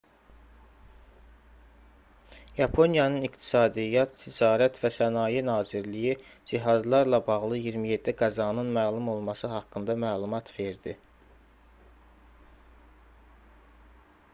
yaponiyanın 2.59 3.27
i̇qtisadiyyat 3.27 4.15
ticarət 4.21 4.79
və 4.85 4.91
sənaye 4.95 5.43
nazirliyi 5.51 6.15
cihazlarla 6.53 7.21
bağlı 7.29 7.61
27 7.67 8.15
qəzanın 8.25 8.73
məlum 8.81 9.13
olması 9.15 9.55
haqqında 9.55 9.99
məlumat 10.07 10.53
verdi 10.59 10.99